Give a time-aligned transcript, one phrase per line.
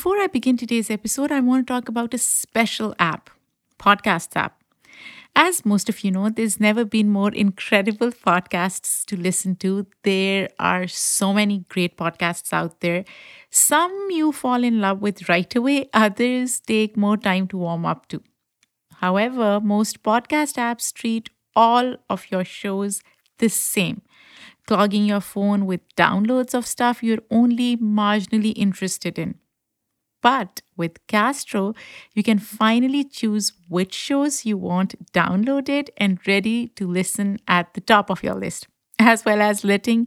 [0.00, 3.28] before I begin today's episode, I want to talk about a special app,
[3.78, 4.62] Podcasts app.
[5.36, 9.86] As most of you know, there's never been more incredible podcasts to listen to.
[10.02, 13.04] There are so many great podcasts out there.
[13.50, 18.08] Some you fall in love with right away, others take more time to warm up
[18.08, 18.22] to.
[19.02, 23.02] However, most podcast apps treat all of your shows
[23.36, 24.00] the same,
[24.66, 29.34] clogging your phone with downloads of stuff you're only marginally interested in.
[30.22, 31.74] But with Castro,
[32.14, 37.80] you can finally choose which shows you want downloaded and ready to listen at the
[37.80, 40.06] top of your list, as well as letting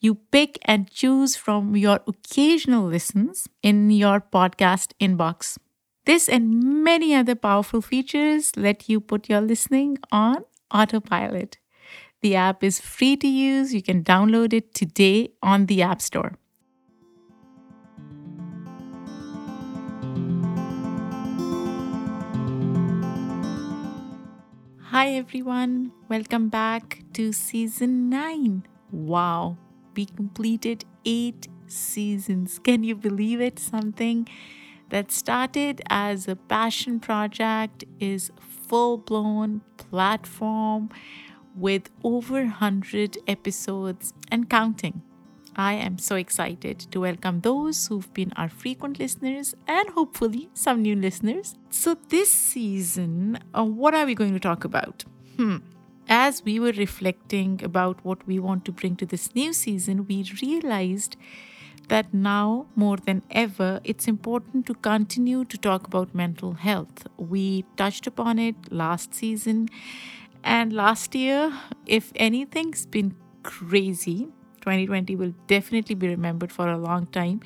[0.00, 5.58] you pick and choose from your occasional listens in your podcast inbox.
[6.04, 11.58] This and many other powerful features let you put your listening on autopilot.
[12.22, 13.74] The app is free to use.
[13.74, 16.38] You can download it today on the App Store.
[24.92, 28.66] Hi everyone, welcome back to season 9.
[28.90, 29.56] Wow,
[29.96, 32.58] we completed 8 seasons.
[32.58, 33.58] Can you believe it?
[33.58, 34.28] Something
[34.90, 40.90] that started as a passion project is full blown platform
[41.56, 45.00] with over 100 episodes and counting.
[45.54, 50.80] I am so excited to welcome those who've been our frequent listeners and hopefully some
[50.80, 51.56] new listeners.
[51.70, 55.04] So, this season, uh, what are we going to talk about?
[55.36, 55.58] Hmm.
[56.08, 60.24] As we were reflecting about what we want to bring to this new season, we
[60.40, 61.16] realized
[61.88, 67.06] that now more than ever, it's important to continue to talk about mental health.
[67.18, 69.68] We touched upon it last season,
[70.42, 71.52] and last year,
[71.86, 74.28] if anything's been crazy,
[74.62, 77.40] 2020 will definitely be remembered for a long time.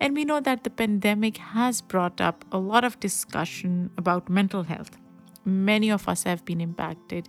[0.00, 4.64] And we know that the pandemic has brought up a lot of discussion about mental
[4.64, 4.98] health.
[5.44, 7.28] Many of us have been impacted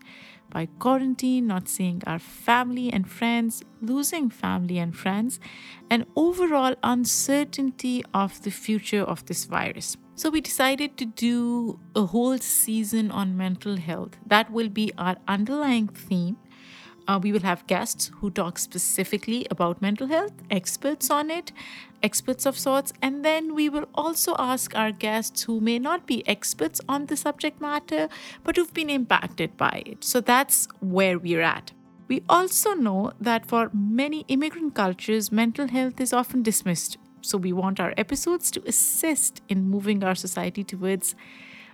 [0.49, 5.39] by quarantine, not seeing our family and friends, losing family and friends,
[5.89, 9.97] and overall uncertainty of the future of this virus.
[10.15, 14.17] So, we decided to do a whole season on mental health.
[14.25, 16.37] That will be our underlying theme
[17.07, 21.51] uh, we will have guests who talk specifically about mental health, experts on it,
[22.03, 26.27] experts of sorts, and then we will also ask our guests who may not be
[26.27, 28.09] experts on the subject matter
[28.43, 30.03] but who've been impacted by it.
[30.03, 31.71] So that's where we're at.
[32.07, 36.97] We also know that for many immigrant cultures, mental health is often dismissed.
[37.21, 41.15] So we want our episodes to assist in moving our society towards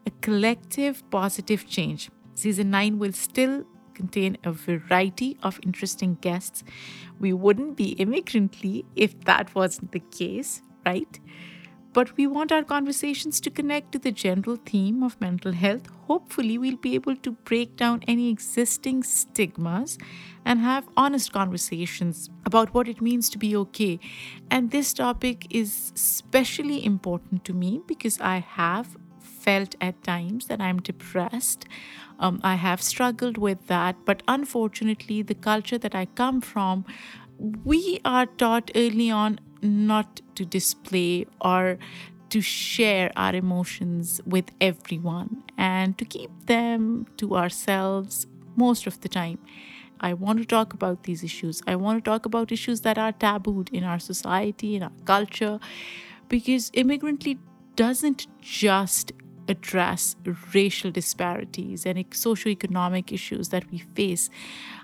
[0.06, 2.10] a collective positive change.
[2.34, 6.64] Season 9 will still contain a variety of interesting guests.
[7.20, 11.20] We wouldn't be immigrantly if that wasn't the case, right?
[11.94, 15.88] But we want our conversations to connect to the general theme of mental health.
[16.08, 20.00] Hopefully, we'll be able to break down any existing stigmas
[20.44, 24.00] and have honest conversations about what it means to be okay.
[24.50, 28.98] And this topic is especially important to me because I have
[29.44, 31.66] felt at times that I'm depressed.
[32.20, 36.86] Um, I have struggled with that, but unfortunately, the culture that I come from,
[37.66, 41.78] we are taught early on not to display or
[42.30, 48.26] to share our emotions with everyone and to keep them to ourselves
[48.56, 49.40] most of the time.
[50.00, 51.62] I want to talk about these issues.
[51.66, 55.60] I want to talk about issues that are tabooed in our society, in our culture,
[56.28, 57.40] because immigrantly
[57.76, 59.12] doesn't just
[59.48, 60.16] address
[60.54, 64.30] racial disparities and socioeconomic issues that we face,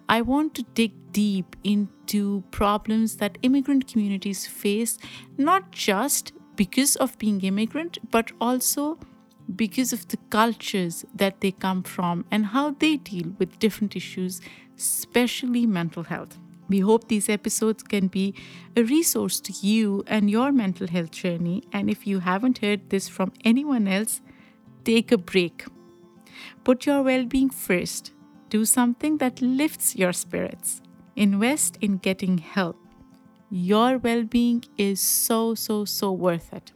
[0.07, 4.97] I want to dig deep into problems that immigrant communities face,
[5.37, 8.97] not just because of being immigrant, but also
[9.55, 14.41] because of the cultures that they come from and how they deal with different issues,
[14.77, 16.37] especially mental health.
[16.67, 18.35] We hope these episodes can be
[18.77, 21.63] a resource to you and your mental health journey.
[21.73, 24.21] And if you haven't heard this from anyone else,
[24.83, 25.65] take a break.
[26.63, 28.13] Put your well being first.
[28.49, 30.81] Do something that lifts your spirits.
[31.15, 32.77] Invest in getting help.
[33.49, 36.71] Your well being is so, so, so worth it.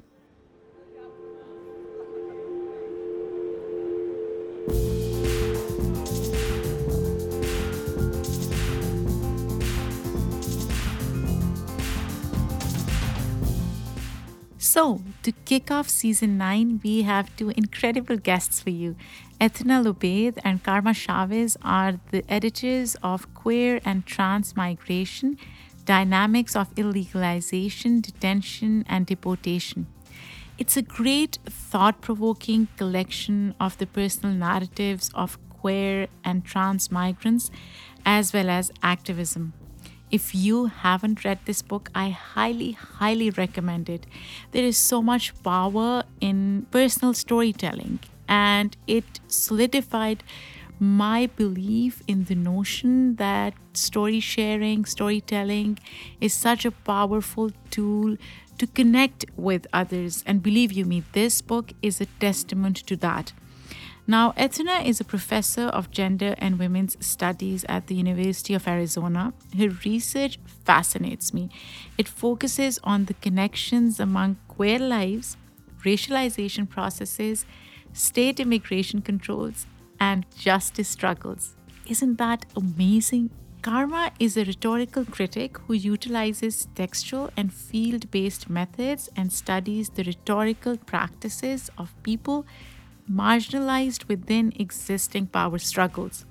[14.74, 18.96] So, to kick off season 9, we have two incredible guests for you.
[19.40, 25.38] Eithne Luibheid and Karma Chavez are the editors of Queer and Trans Migration
[25.86, 29.86] Dynamics of Illegalization, Detention, and Deportation.
[30.58, 37.52] It's a great thought provoking collection of the personal narratives of queer and trans migrants,
[38.08, 39.54] as well as activism.
[40.14, 44.06] If you haven't read this book, I highly, highly recommend it.
[44.52, 50.24] There is so much power in personal storytelling, and it solidified
[50.80, 55.80] my belief in the notion that story sharing, storytelling
[56.22, 58.18] is such a powerful tool
[58.60, 60.24] to connect with others.
[60.28, 63.34] And believe you me, this book is a testament to that.
[64.06, 69.34] Now, Eithne is a professor of gender and women's studies at the University of Arizona.
[69.58, 71.50] Her research fascinates me.
[71.98, 75.38] It focuses on the connections among queer lives,
[75.86, 77.46] racialization processes,
[77.94, 79.68] state immigration controls,
[80.02, 81.56] and justice struggles.
[81.88, 83.30] Isn't that amazing?
[83.62, 90.04] Karma is a rhetorical critic who utilizes textual and field based methods and studies the
[90.04, 92.46] rhetorical practices of people
[93.10, 96.26] marginalized within existing power struggles.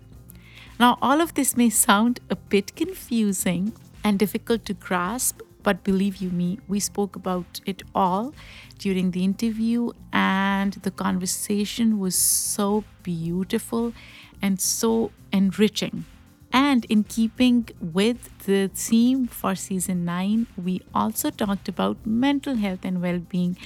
[0.81, 3.73] Now, all of this may sound a bit confusing
[4.03, 8.35] and difficult to grasp, but believe you me, we spoke about it all
[8.79, 13.93] during the interview, and the conversation was so beautiful
[14.41, 16.05] and so enriching.
[16.53, 22.81] And in keeping with the theme for season 9, we also talked about mental health
[22.85, 23.57] and well being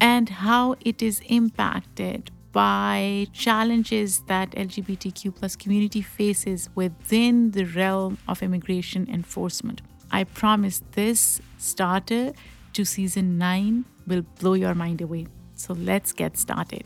[0.00, 8.16] and how it is impacted by challenges that LGBTQ plus community faces within the realm
[8.26, 9.82] of immigration enforcement.
[10.10, 12.32] I promise this starter
[12.72, 15.26] to season 9 will blow your mind away.
[15.54, 16.84] So let's get started.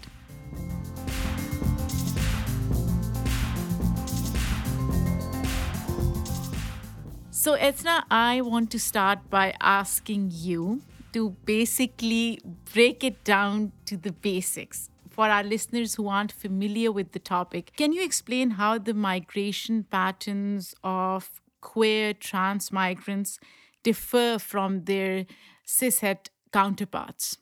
[7.31, 10.83] So, Eithne, I want to start by asking you
[11.13, 12.41] to basically
[12.75, 14.91] break it down to the basics
[15.21, 19.85] for our listeners who aren't familiar with the topic, can you explain how the migration
[19.85, 23.39] patterns of queer trans migrants
[23.83, 25.27] differ from their
[25.67, 27.37] cishet counterparts?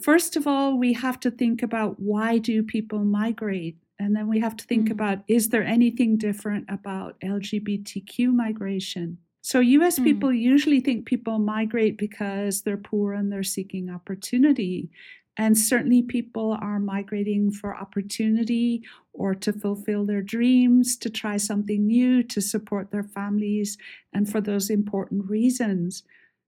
[0.00, 3.76] First of all, we have to think about why do people migrate?
[3.98, 4.92] And then we have to think mm.
[4.92, 9.18] about is there anything different about LGBTQ migration?
[9.42, 10.04] So, US mm.
[10.04, 14.88] people usually think people migrate because they're poor and they're seeking opportunity.
[15.38, 18.82] And certainly, people are migrating for opportunity
[19.12, 23.78] or to fulfill their dreams, to try something new, to support their families,
[24.12, 26.02] and for those important reasons.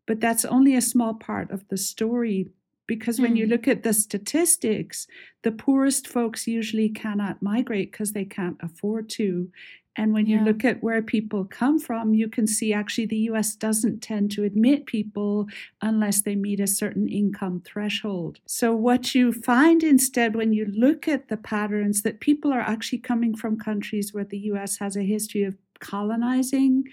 [0.06, 2.48] But that's only a small part of the story
[2.90, 3.36] because when mm.
[3.36, 3.52] you hmm.
[3.52, 5.06] look at the statistics,
[5.44, 9.48] the poorest folks usually cannot migrate because they can't afford to.
[9.96, 10.38] And when yeah.
[10.38, 14.30] you look at where people come from, you can see actually the US doesn't tend
[14.32, 15.46] to admit people
[15.82, 18.38] unless they meet a certain income threshold.
[18.46, 22.98] So, what you find instead when you look at the patterns that people are actually
[22.98, 26.84] coming from countries where the US has a history of colonizing,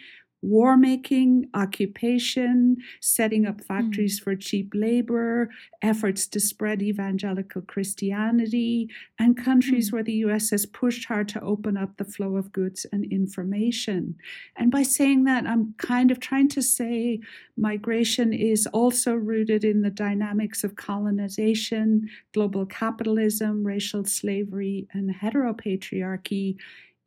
[0.41, 4.23] war making, occupation, setting up factories mm.
[4.23, 5.49] for cheap labor,
[5.81, 9.93] efforts to spread evangelical Christianity, and countries mm.
[9.93, 14.15] where the US has pushed hard to open up the flow of goods and information.
[14.55, 17.19] And by saying that, I'm kind of trying to say
[17.57, 26.57] migration is also rooted in the dynamics of colonization, global capitalism, racial slavery, and heteropatriarchy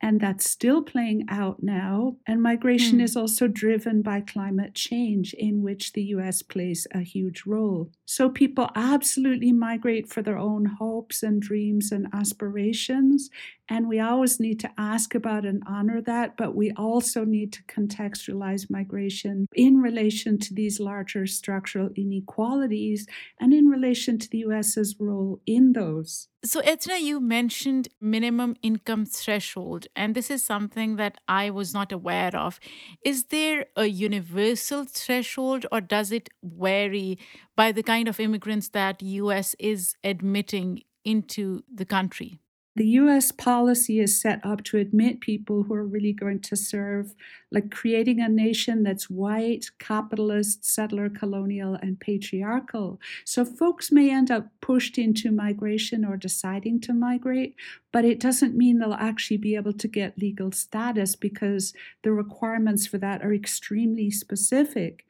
[0.02, 2.16] and that's still playing out now.
[2.26, 3.02] And migration mm.
[3.02, 7.90] is also driven by climate change, in which the US plays a huge role.
[8.06, 13.30] So people absolutely migrate for their own hopes and dreams and aspirations.
[13.70, 17.62] And we always need to ask about and honor that, but we also need to
[17.62, 23.06] contextualize migration in relation to these larger structural inequalities
[23.40, 26.26] and in relation to the US's role in those.
[26.44, 31.92] So, Eithne, you mentioned minimum income threshold, and this is something that I was not
[31.92, 32.58] aware of.
[33.04, 37.18] Is there a universal threshold, or does it vary
[37.56, 42.40] by the kind of immigrants that US is admitting into the country?
[42.80, 47.14] The US policy is set up to admit people who are really going to serve,
[47.52, 52.98] like creating a nation that's white, capitalist, settler, colonial, and patriarchal.
[53.26, 57.54] So folks may end up pushed into migration or deciding to migrate,
[57.92, 62.86] but it doesn't mean they'll actually be able to get legal status because the requirements
[62.86, 65.04] for that are extremely specific.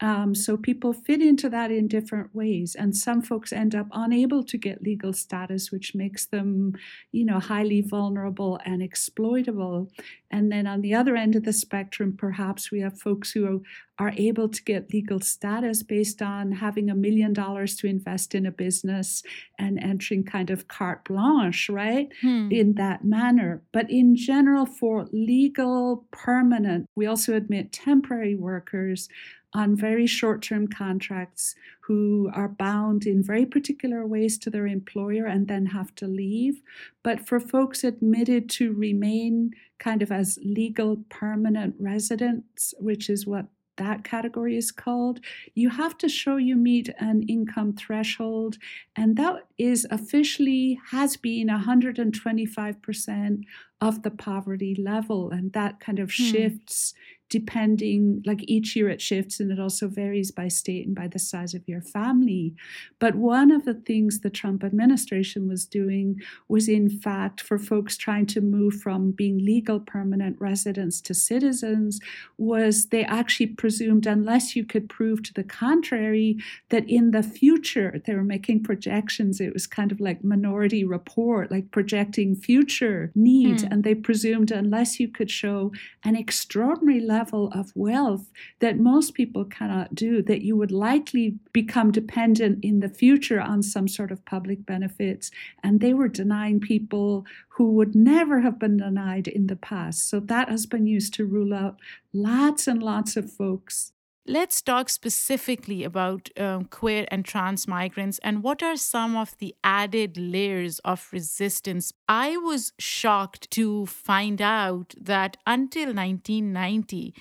[0.00, 4.42] Um, so people fit into that in different ways, and some folks end up unable
[4.44, 6.74] to get legal status, which makes them,
[7.12, 9.90] you know, highly vulnerable and exploitable.
[10.30, 13.62] And then on the other end of the spectrum, perhaps we have folks who
[13.98, 18.44] are able to get legal status based on having a million dollars to invest in
[18.44, 19.22] a business
[19.58, 22.12] and entering kind of carte blanche, right?
[22.20, 22.48] Hmm.
[22.50, 23.62] In that manner.
[23.72, 29.08] But in general, for legal, permanent, we also admit temporary workers
[29.54, 35.26] on very short term contracts who are bound in very particular ways to their employer
[35.26, 36.60] and then have to leave.
[37.04, 43.46] But for folks admitted to remain kind of as legal permanent residents, which is what
[43.76, 45.20] that category is called,
[45.54, 48.56] you have to show you meet an income threshold.
[48.96, 53.44] And that is officially has been 125%
[53.80, 55.30] of the poverty level.
[55.30, 56.24] And that kind of hmm.
[56.24, 56.94] shifts
[57.30, 61.18] depending, like each year it shifts and it also varies by state and by the
[61.18, 62.54] size of your family.
[62.98, 67.96] But one of the things the Trump administration was doing was, in fact, for folks
[67.96, 71.98] trying to move from being legal permanent residents to citizens,
[72.38, 76.36] was they actually presumed, unless you could prove to the contrary,
[76.68, 79.40] that in the future they were making projections.
[79.40, 83.64] It was kind of like minority report, like projecting future needs.
[83.64, 83.72] Mm.
[83.72, 85.72] And they presumed, unless you could show
[86.04, 91.90] an extraordinary level of wealth that most people cannot do, that you would likely become
[91.90, 95.30] dependent in the future on some sort of public benefits.
[95.62, 100.10] And they were denying people who would never have been denied in the past.
[100.10, 101.78] So that has been used to rule out
[102.12, 103.93] lots and lots of folks
[104.26, 109.54] Let's talk specifically about um, queer and trans migrants and what are some of the
[109.62, 111.92] added layers of resistance.
[112.08, 117.12] I was shocked to find out that until 1990,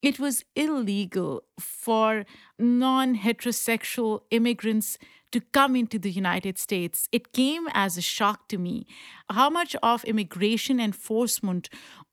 [0.00, 2.24] it was illegal for
[2.58, 4.96] non heterosexual immigrants
[5.32, 7.08] to come into the United States.
[7.12, 8.86] It came as a shock to me.
[9.30, 11.68] How much of immigration enforcement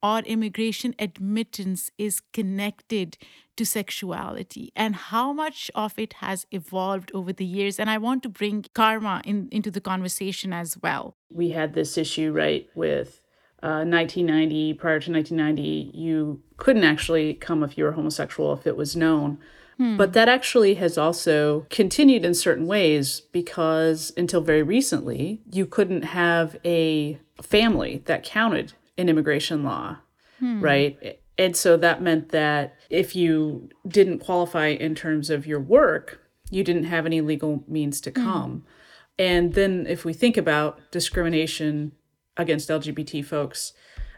[0.06, 3.18] or immigration admittance is connected
[3.58, 7.80] to sexuality and how much of it has evolved over the years.
[7.80, 11.16] And I want to bring karma in, into the conversation as well.
[11.34, 13.24] We had this issue, right, with
[13.64, 18.78] uh, 1990, prior to 1990, you couldn't actually come if you were homosexual if it
[18.78, 19.40] was known.
[19.78, 19.98] Hmm.
[19.98, 26.04] But that actually has also continued in certain ways because until very recently, you couldn't
[26.04, 29.98] have a family that counted in immigration law,
[30.40, 30.62] hmm.
[30.62, 31.20] right?
[31.38, 36.64] And so that meant that if you didn't qualify in terms of your work, you
[36.64, 38.24] didn't have any legal means to hmm.
[38.24, 38.52] come.
[38.52, 38.72] Mm.
[39.18, 41.94] And then if we think about discrimination
[42.38, 43.74] against LGBT folks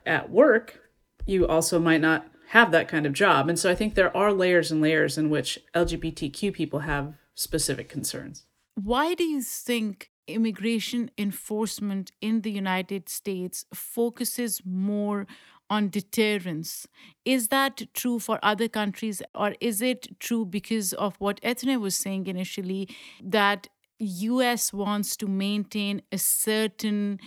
[0.06, 0.82] at work,
[1.26, 3.50] you also might not have that kind of job.
[3.50, 7.90] And so I think there are layers and layers in which LGBTQ people have specific
[7.90, 8.46] concerns.
[8.76, 15.28] Why do you think immigration enforcement in the United States focuses more
[15.70, 16.88] on deterrence.
[17.26, 21.96] Is that true for other countries, or is it true because of what Eithne was
[21.96, 22.88] saying initially
[23.22, 23.68] that
[24.00, 27.20] US wants to maintain a certain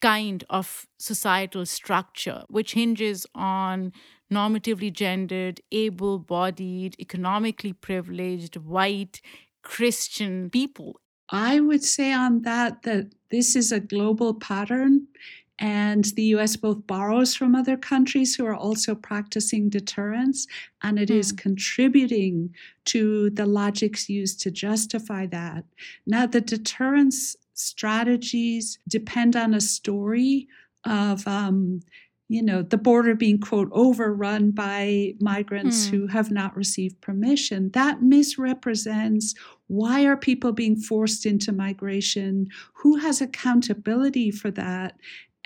[0.00, 3.92] kind of societal structure which hinges on
[4.32, 9.20] normatively gendered, able bodied, economically privileged, white,
[9.62, 11.00] Christian people.
[11.30, 15.08] I would say on that that this is a global pattern
[15.58, 20.46] and the US both borrows from other countries who are also practicing deterrence,
[20.82, 21.16] and it mm.
[21.16, 21.36] is hmm.
[21.36, 22.54] contributing
[22.86, 25.64] to the logics used to justify that.
[26.06, 30.46] Now, the deterrence strategies depend on a story
[30.84, 31.80] of um,
[32.28, 35.96] you know, the border being, quote, overrun by migrants hmm.
[35.96, 37.70] who have not received permission.
[37.70, 39.34] That misrepresents
[39.68, 42.48] why are people being forced into migration?
[42.74, 44.96] Who has accountability for that?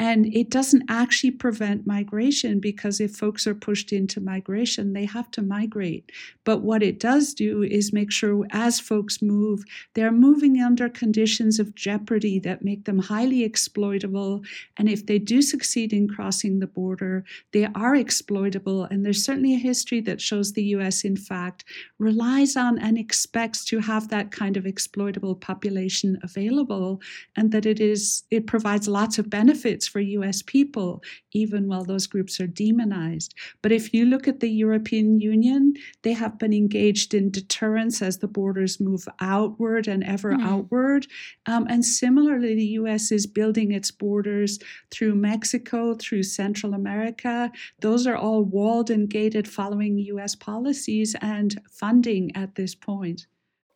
[0.01, 5.31] And it doesn't actually prevent migration because if folks are pushed into migration, they have
[5.33, 6.11] to migrate.
[6.43, 9.63] But what it does do is make sure as folks move,
[9.95, 14.43] they're moving under conditions of jeopardy that make them highly exploitable.
[14.79, 18.85] And if they do succeed in crossing the border, they are exploitable.
[18.85, 21.67] And there's certainly a history that shows the US, in fact,
[21.99, 27.03] relies on and expects to have that kind of exploitable population available
[27.37, 32.07] and that it is it provides lots of benefits for US people, even while those
[32.07, 33.35] groups are demonized.
[33.63, 38.19] But if you look at the European Union, they have been engaged in deterrence as
[38.19, 40.43] the borders move outward and ever mm.
[40.43, 41.07] outward.
[41.47, 44.59] Um, and similarly, the US is building its borders
[44.91, 47.51] through Mexico, through Central America.
[47.81, 53.27] Those are all walled and gated following US policies and funding at this point.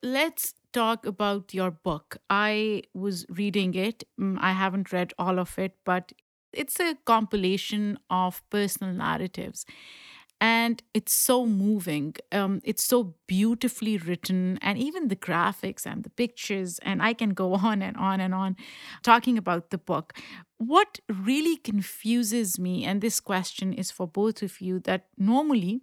[0.03, 2.19] Let's talk about your book.
[2.31, 4.05] I was reading it.
[4.21, 6.13] Mm, I haven't read all of it, but
[6.53, 9.67] it's a compilation of personal narratives.
[10.41, 12.15] And it's so moving.
[12.33, 16.79] Um, it's so beautifully written, and even the graphics and the pictures.
[16.81, 18.57] And I can go on and on and on
[19.03, 20.13] talking about the book.
[20.59, 25.83] What really confuses me, and this question is for both of you, that normally,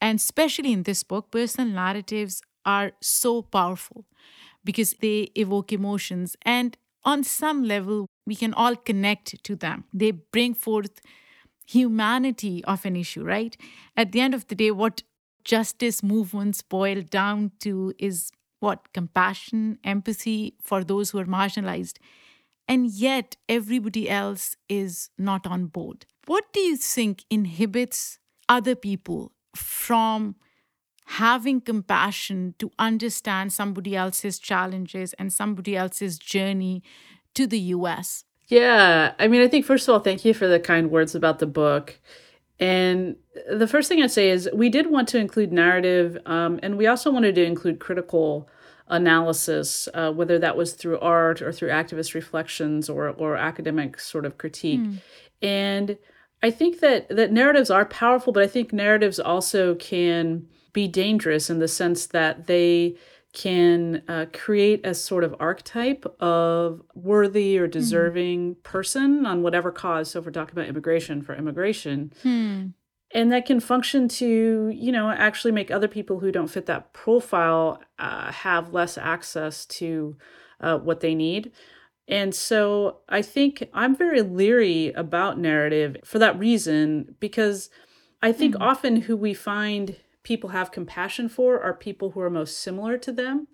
[0.00, 4.04] and especially in this book, personal narratives are so powerful
[4.64, 6.36] because they evoke emotions.
[6.42, 9.84] And on some level, we can all connect to them.
[9.92, 11.00] They bring forth
[11.66, 13.56] humanity of an issue, right?
[13.96, 15.02] At the end of the day, what
[15.44, 18.30] justice movements boil down to is
[18.60, 18.92] what?
[18.94, 21.98] Compassion, empathy for those who are marginalized.
[22.66, 26.06] And yet, everybody else is not on board.
[26.26, 28.18] What do you think inhibits
[28.48, 30.36] other people from
[31.04, 36.82] having compassion to understand somebody else's challenges and somebody else's journey
[37.34, 38.24] to the US?
[38.48, 41.38] Yeah, I mean, I think first of all, thank you for the kind words about
[41.38, 41.98] the book.
[42.60, 43.16] And
[43.50, 46.86] the first thing I'd say is we did want to include narrative, um, and we
[46.86, 48.48] also wanted to include critical
[48.88, 54.24] analysis, uh, whether that was through art or through activist reflections or or academic sort
[54.24, 54.80] of critique.
[54.80, 54.98] Mm.
[55.42, 55.98] And
[56.42, 61.48] I think that that narratives are powerful, but I think narratives also can be dangerous
[61.48, 62.96] in the sense that they
[63.32, 67.72] can uh, create a sort of archetype of worthy or mm-hmm.
[67.72, 68.62] deserving mm.
[68.62, 70.10] person on whatever cause.
[70.10, 72.12] So, if we're talking about immigration, for immigration.
[72.22, 72.66] Hmm.
[73.10, 76.92] And that can function to, you know, actually make other people who don't fit that
[76.92, 80.16] profile uh, have less access to
[80.60, 81.52] uh, what they need.
[82.08, 87.70] And so I think I'm very leery about narrative for that reason, because
[88.20, 88.60] I think mm.
[88.60, 93.12] often who we find people have compassion for are people who are most similar to
[93.12, 93.46] them.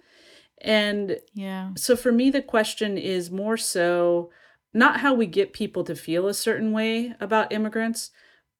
[0.63, 1.71] And yeah.
[1.77, 4.31] So for me, the question is more so
[4.73, 8.11] not how we get people to feel a certain way about immigrants,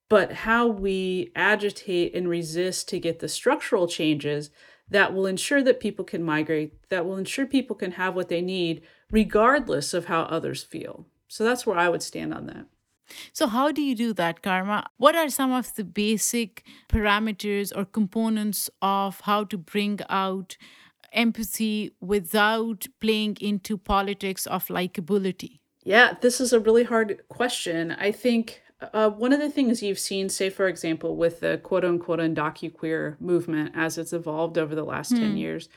[0.09, 4.51] but how we agitate and resist to get the structural changes
[4.89, 8.43] that will ensure that people can migrate, that will ensure people can have what they
[8.43, 11.07] need, regardless of how others feel.
[11.29, 12.67] So that's where I would stand on that.
[13.33, 14.87] So, how do you do that, Karma?
[14.97, 20.57] What are some of the basic parameters or components of how to bring out
[21.13, 25.61] empathy without playing into politics of likability?
[25.83, 27.93] Yeah, this is a really hard question.
[27.93, 31.85] I think uh, one of the things you've seen, say, for example, with the quote
[31.85, 35.19] unquote undocuqueer movement as it's evolved over the last hmm.
[35.19, 35.69] 10 years,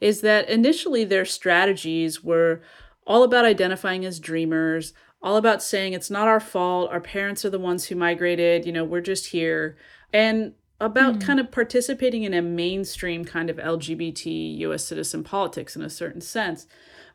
[0.00, 2.60] is that initially their strategies were
[3.06, 6.90] all about identifying as dreamers, all about saying it's not our fault.
[6.90, 8.64] Our parents are the ones who migrated.
[8.64, 9.76] You know, we're just here.
[10.12, 11.20] And about mm.
[11.20, 16.20] kind of participating in a mainstream kind of LGBT US citizen politics in a certain
[16.20, 16.66] sense.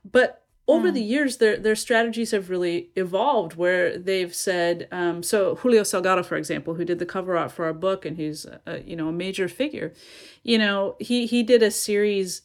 [0.03, 0.93] But over mm.
[0.93, 3.55] the years, their their strategies have really evolved.
[3.55, 7.65] Where they've said, um, so Julio Salgado, for example, who did the cover art for
[7.65, 9.93] our book, and who's a, you know a major figure,
[10.41, 12.41] you know he he did a series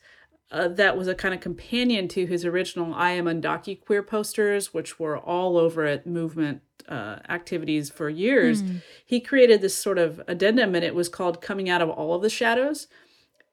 [0.50, 4.98] uh, that was a kind of companion to his original I Am Undocuqueer posters, which
[4.98, 8.62] were all over at movement uh, activities for years.
[8.62, 8.82] Mm.
[9.04, 12.22] He created this sort of addendum, and it was called Coming Out of All of
[12.22, 12.86] the Shadows.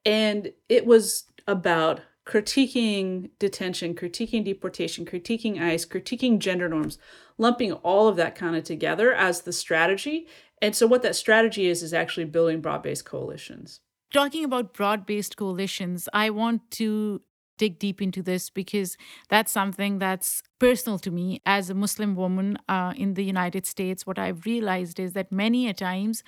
[0.05, 6.97] And it was about critiquing detention, critiquing deportation, critiquing ICE, critiquing gender norms,
[7.37, 10.27] lumping all of that kind of together as the strategy.
[10.61, 13.81] And so, what that strategy is, is actually building broad based coalitions
[14.13, 17.21] talking about broad based coalitions, I want to
[17.57, 18.97] dig deep into this because
[19.29, 24.05] that's something that's personal to me as a Muslim woman uh, in the United States.
[24.05, 26.21] What I've realized is that many a times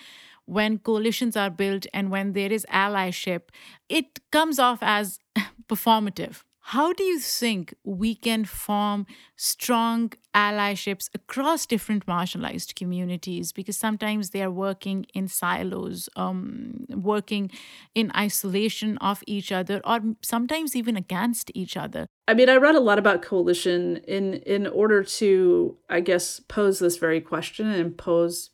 [0.45, 3.49] when coalitions are built and when there is allyship,
[3.89, 5.19] it comes off as
[5.69, 6.43] performative.
[6.71, 9.06] How do you think we can form
[9.38, 13.53] strong allyships across different marginalized communities?
[13.53, 17.51] Because sometimes they are working in silos, um, working
[17.95, 22.06] in isolation of each other, or sometimes even against each other.
[22.27, 26.80] I mean, I read a lot about coalition in in order to, I guess, pose
[26.80, 28.49] this very question and pose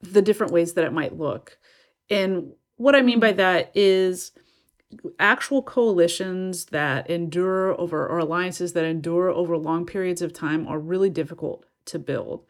[0.00, 1.56] the different ways that it might look.
[2.10, 4.32] And what I mean by that is
[5.18, 10.78] actual coalitions that endure over or alliances that endure over long periods of time are
[10.78, 12.44] really difficult to build.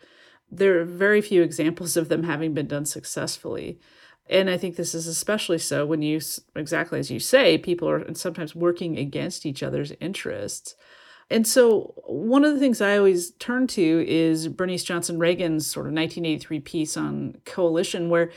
[0.50, 3.80] There are very few examples of them having been done successfully.
[4.28, 6.20] And I think this is especially so when you,
[6.54, 10.74] exactly as you say, people are sometimes working against each other's interests.
[11.28, 15.86] And so, one of the things I always turn to is Bernice Johnson Reagon's sort
[15.86, 18.30] of 1983 piece on coalition, where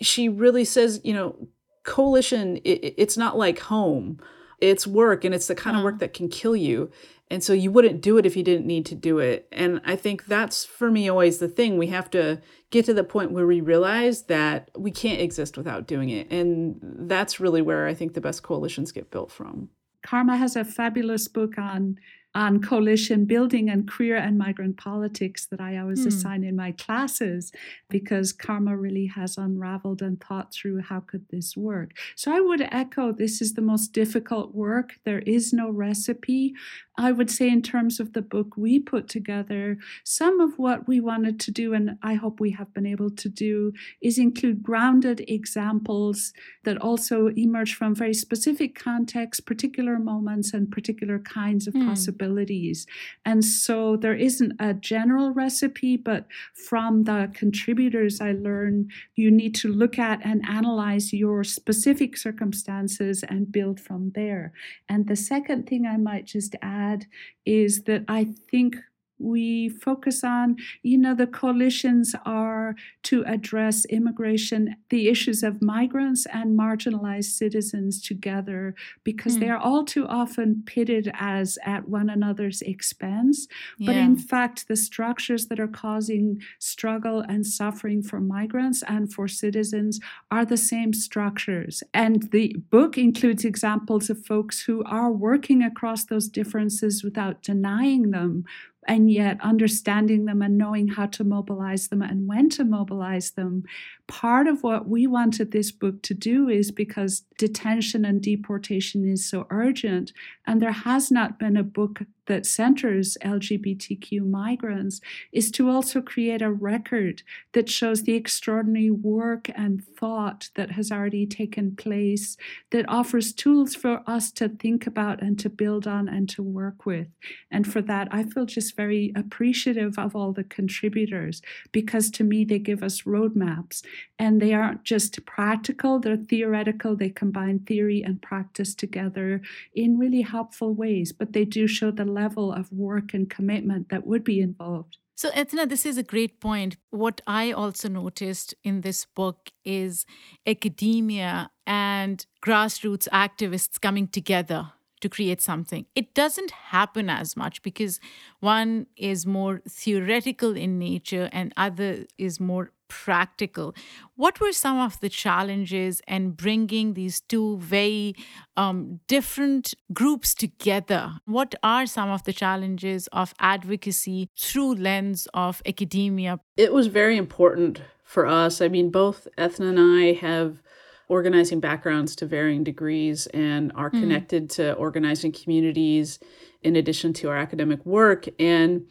[0.00, 1.48] she really says, you know,
[1.84, 4.20] coalition, it, it's not like home,
[4.60, 6.00] it's work, and it's the kind of work mm.
[6.00, 6.90] that can kill you.
[7.30, 9.48] And so, you wouldn't do it if you didn't need to do it.
[9.50, 11.78] And I think that's for me always the thing.
[11.78, 15.86] We have to get to the point where we realize that we can't exist without
[15.86, 16.30] doing it.
[16.30, 19.70] And that's really where I think the best coalitions get built from.
[20.02, 21.96] Karma has a fabulous book on
[22.34, 26.06] on coalition building and queer and migrant politics that I always mm.
[26.06, 27.52] assign in my classes
[27.90, 31.92] because Karma really has unraveled and thought through how could this work.
[32.16, 34.94] So I would echo this is the most difficult work.
[35.04, 36.54] There is no recipe.
[36.98, 41.00] I would say, in terms of the book we put together, some of what we
[41.00, 45.24] wanted to do, and I hope we have been able to do, is include grounded
[45.26, 51.86] examples that also emerge from very specific contexts, particular moments, and particular kinds of mm.
[51.88, 52.86] possibilities.
[53.24, 59.54] And so there isn't a general recipe, but from the contributors, I learned you need
[59.56, 64.52] to look at and analyze your specific circumstances and build from there.
[64.90, 67.06] And the second thing I might just add add
[67.44, 68.76] is that I think
[69.22, 76.26] we focus on, you know, the coalitions are to address immigration, the issues of migrants
[76.26, 79.40] and marginalized citizens together, because mm.
[79.40, 83.46] they are all too often pitted as at one another's expense.
[83.78, 83.86] Yeah.
[83.86, 89.28] But in fact, the structures that are causing struggle and suffering for migrants and for
[89.28, 91.82] citizens are the same structures.
[91.94, 98.10] And the book includes examples of folks who are working across those differences without denying
[98.10, 98.44] them
[98.86, 103.64] and yet understanding them and knowing how to mobilize them and when to mobilize them.
[104.08, 109.28] Part of what we wanted this book to do is because detention and deportation is
[109.28, 110.12] so urgent,
[110.46, 115.00] and there has not been a book that centers LGBTQ migrants,
[115.32, 120.90] is to also create a record that shows the extraordinary work and thought that has
[120.90, 122.36] already taken place,
[122.70, 126.86] that offers tools for us to think about and to build on and to work
[126.86, 127.08] with.
[127.50, 132.44] And for that, I feel just very appreciative of all the contributors because to me,
[132.44, 133.82] they give us roadmaps
[134.18, 136.96] and they aren't just practical, they're theoretical.
[136.96, 139.40] They combine theory and practice together
[139.74, 144.06] in really helpful ways, but they do show the level of work and commitment that
[144.06, 144.98] would be involved.
[145.14, 146.76] So, Eithne, this is a great point.
[146.90, 150.06] What I also noticed in this book is
[150.46, 154.72] academia and grassroots activists coming together
[155.02, 155.86] to create something.
[155.94, 158.00] It doesn't happen as much because
[158.40, 163.74] one is more theoretical in nature and other is more practical.
[164.16, 168.14] What were some of the challenges in bringing these two very
[168.56, 171.14] um, different groups together?
[171.24, 176.38] What are some of the challenges of advocacy through lens of academia?
[176.56, 178.60] It was very important for us.
[178.60, 180.62] I mean, both Eithne and I have
[181.08, 184.00] organizing backgrounds to varying degrees and are mm.
[184.00, 186.18] connected to organizing communities
[186.62, 188.28] in addition to our academic work.
[188.38, 188.86] And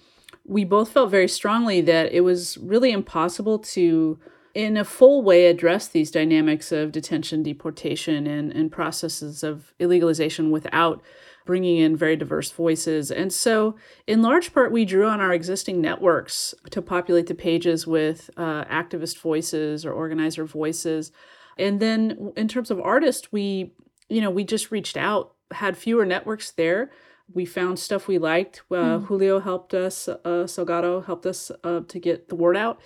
[0.45, 4.19] we both felt very strongly that it was really impossible to,
[4.53, 10.49] in a full way, address these dynamics of detention, deportation, and, and processes of illegalization
[10.49, 11.01] without
[11.45, 13.11] bringing in very diverse voices.
[13.11, 13.75] And so,
[14.07, 18.65] in large part, we drew on our existing networks to populate the pages with uh,
[18.65, 21.11] activist voices or organizer voices.
[21.57, 23.73] And then, in terms of artists, we,
[24.09, 26.91] you know, we just reached out, had fewer networks there
[27.33, 28.61] we found stuff we liked.
[28.71, 29.05] Uh, mm.
[29.05, 32.79] Julio helped us, uh, Salgado helped us uh, to get the word out.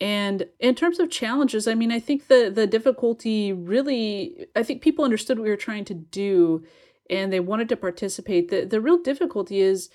[0.00, 4.80] And in terms of challenges, I mean, I think the the difficulty really, I think
[4.80, 6.64] people understood what we were trying to do,
[7.10, 8.48] and they wanted to participate.
[8.48, 9.90] The the real difficulty is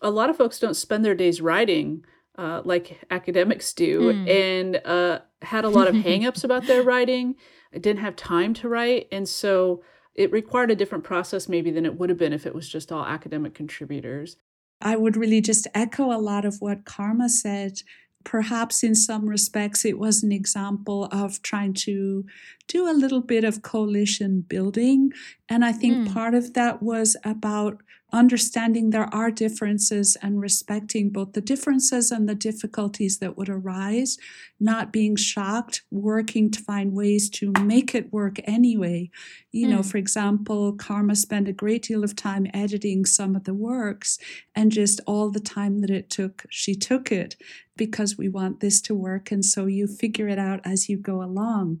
[0.00, 2.04] a lot of folks don't spend their days writing.
[2.38, 4.30] Uh, like academics do, mm.
[4.30, 7.34] and uh, had a lot of hangups about their writing.
[7.74, 9.82] I didn't have time to write, and so
[10.14, 12.90] it required a different process maybe than it would have been if it was just
[12.92, 14.36] all academic contributors.
[14.80, 17.82] I would really just echo a lot of what Karma said.
[18.24, 22.24] Perhaps in some respects, it was an example of trying to
[22.66, 25.12] do a little bit of coalition building.
[25.48, 26.12] And I think mm.
[26.12, 32.28] part of that was about understanding there are differences and respecting both the differences and
[32.28, 34.18] the difficulties that would arise,
[34.58, 39.10] not being shocked, working to find ways to make it work anyway.
[39.50, 39.70] You mm.
[39.70, 39.88] know, hmm.
[39.88, 44.18] for example, Karma spent a great deal of time editing some of the works,
[44.54, 47.36] and just all the time that it took, she took it
[47.76, 49.30] because we want this to work.
[49.30, 51.80] And so you figure it out as you go along.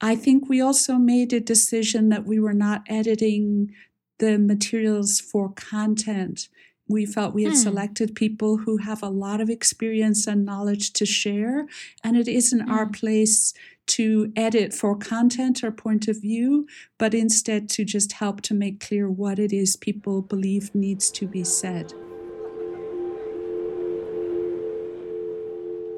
[0.00, 3.74] I think we also made a decision that we were not editing
[4.20, 6.48] the materials for content.
[6.86, 7.58] We felt we had hmm.
[7.58, 11.66] selected people who have a lot of experience and knowledge to share,
[12.04, 12.70] and it isn't hmm.
[12.70, 13.52] our place
[13.98, 16.66] to edit for content or point of view,
[16.98, 21.26] but instead to just help to make clear what it is people believe needs to
[21.26, 21.92] be said.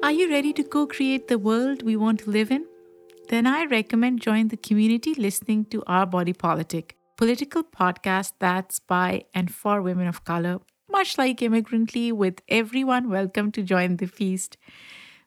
[0.01, 2.65] Are you ready to co create the world we want to live in?
[3.29, 9.23] Then I recommend join the community listening to Our Body Politic political podcast that's by
[9.33, 10.59] and for women of color,
[10.91, 14.57] much like Immigrantly, with everyone welcome to join the feast.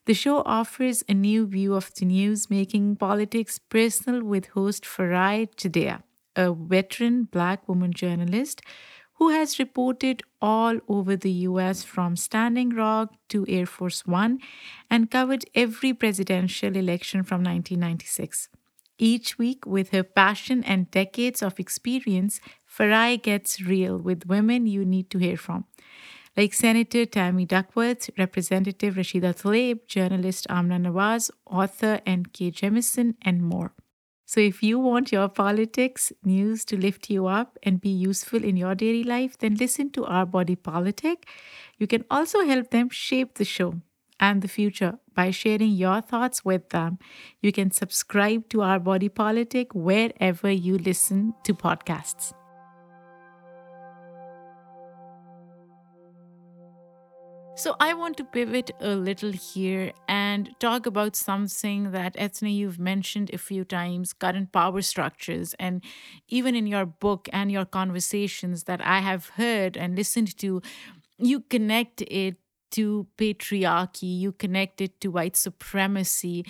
[0.05, 5.49] The show offers a new view of the news, making politics personal with host Farai
[5.57, 6.03] Chideya,
[6.37, 8.61] a veteran black woman journalist
[9.15, 14.41] who has reported all over the US from Standing Rock to Air Force One
[14.91, 18.51] and covered every presidential election from 1996.
[18.99, 24.85] Each week, with her passion and decades of experience, Farai gets real with women you
[24.85, 25.67] need to hear from.
[26.37, 32.53] Like Senator Tammy Duckworth, Representative Rashida Tlaib, journalist Amna Nawaz, author N.K.
[32.53, 33.73] Jemisin, and more.
[34.27, 38.57] So, if you want your politics news to lift you up and be useful in
[38.57, 41.27] your daily life, then listen to Our Body Politic.
[41.79, 43.75] You can also help them shape the show
[44.21, 46.99] and the future by sharing your thoughts with them.
[47.41, 52.33] You can subscribe to Our Body Politic wherever you listen to podcasts.
[57.59, 62.79] So, I want to pivot a little here and talk about something that Eithne, you've
[62.79, 65.55] mentioned a few times current power structures.
[65.59, 65.83] And
[66.29, 70.61] even in your book and your conversations that I have heard and listened to,
[71.17, 72.37] you connect it
[72.77, 76.45] to patriarchy, you connect it to white supremacy,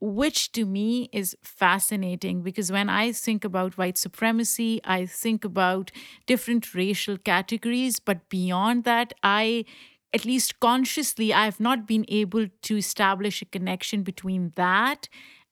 [0.00, 5.90] which to me is fascinating because when I think about white supremacy, I think about
[6.26, 8.00] different racial categories.
[8.00, 9.64] But beyond that, I
[10.12, 15.08] at least consciously, I have not been able to establish a connection between that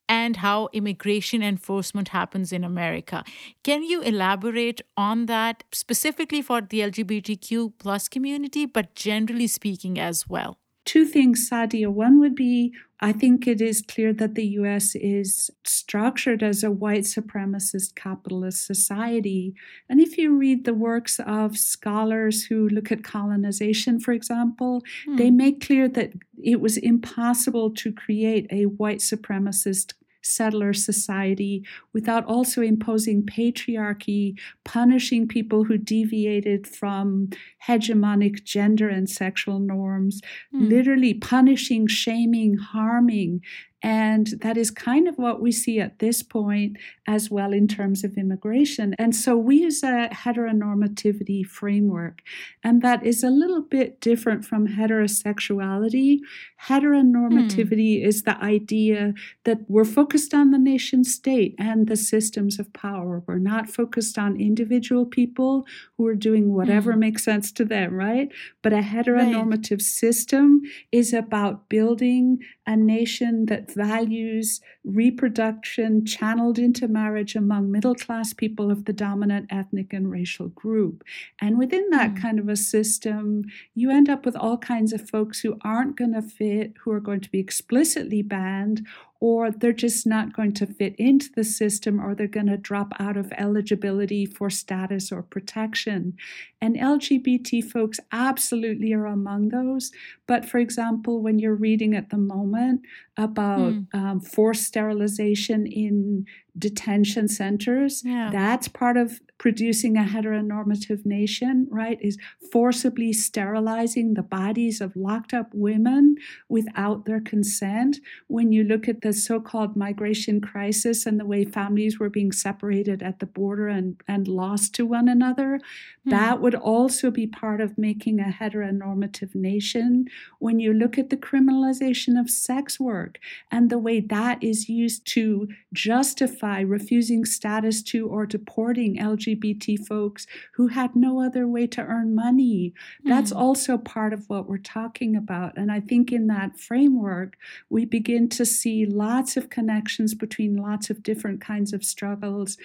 [0.09, 3.25] and how immigration enforcement happens in America.
[3.63, 10.29] Can you elaborate on that specifically for the LGBTQ plus community, but generally speaking as
[10.29, 10.59] well?
[10.85, 11.89] Two things, Sadia.
[11.89, 16.71] One would be I think it is clear that the US is structured as a
[16.71, 19.55] white supremacist capitalist society.
[19.89, 25.17] And if you read the works of scholars who look at colonization, for example, hmm.
[25.17, 29.93] they make clear that it was impossible to create a white supremacist
[30.23, 37.31] settler society without also imposing patriarchy, punishing people who deviated from
[37.67, 40.21] hegemonic gender and sexual norms,
[40.55, 40.69] mm.
[40.69, 43.41] literally punishing, shaming, harming,
[43.83, 48.03] and that is kind of what we see at this point as well in terms
[48.03, 48.95] of immigration.
[48.99, 52.23] And so we use a heteronormativity framework,
[52.65, 56.19] and that is a little bit different from heterosexuality.
[56.65, 58.05] Heteronormativity mm.
[58.05, 59.15] is the idea
[59.45, 63.23] that we're focused on the nation state and the systems of power.
[63.27, 66.99] We're not focused on individual people who are doing whatever mm.
[66.99, 68.29] makes sense to them, right?
[68.63, 69.83] But a heteronormative right.
[69.83, 78.33] system is about building a nation that values reproduction channeled into marriage among middle class
[78.33, 81.05] people of the dominant ethnic and racial group.
[81.41, 82.23] And within that mm.
[82.23, 86.15] kind of a system, you end up with all kinds of folks who aren't going
[86.15, 88.87] to fit, who are going to be explicitly banned,
[89.21, 92.93] or they're just not going to fit into the system or they're going to drop
[93.01, 96.17] out of eligibility for status or protection.
[96.61, 99.91] And LGBT folks absolutely are among those.
[100.29, 102.83] But for example, when you're reading at the moment
[103.17, 103.87] about mm.
[103.93, 106.25] um, forced sterilization in
[106.57, 108.03] detention centers.
[108.05, 108.31] Yeah.
[108.33, 111.99] That's part of producing a heteronormative nation, right?
[112.01, 112.19] Is
[112.53, 116.17] forcibly sterilizing the bodies of locked up women
[116.49, 117.99] without their consent.
[118.27, 122.33] When you look at the so called migration crisis and the way families were being
[122.33, 125.61] separated at the border and, and lost to one another,
[126.07, 126.11] mm.
[126.11, 130.07] that would also be part of making a heteronormative nation.
[130.41, 133.19] When you look at the criminalization of sex work
[133.53, 139.77] and the way that is used to justify refusing status to or deporting LGBT LGBT
[139.77, 142.73] folks who had no other way to earn money.
[143.07, 143.37] That's Hmm.
[143.39, 145.57] also part of what we're talking about.
[145.57, 147.37] And I think in that framework,
[147.71, 152.57] we begin to see lots of connections between lots of different kinds of struggles.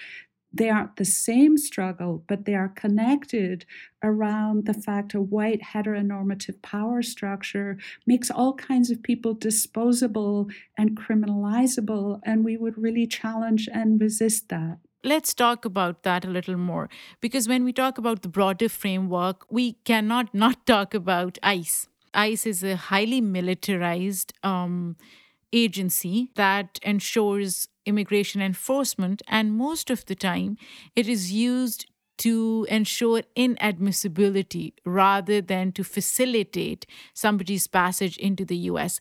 [0.52, 3.66] They aren't the same struggle, but they are connected
[4.04, 10.48] around the fact a white heteronormative power structure makes all kinds of people disposable
[10.78, 12.20] and criminalizable.
[12.24, 14.78] And we would really challenge and resist that.
[15.06, 16.88] Let's talk about that a little more
[17.20, 21.88] because when we talk about the broader framework, we cannot not talk about ICE.
[22.14, 24.96] ICE is a highly militarized um,
[25.52, 30.56] agency that ensures immigration enforcement, and most of the time
[30.96, 31.86] it is used
[32.16, 39.00] to ensure inadmissibility rather than to facilitate somebody's passage into the US.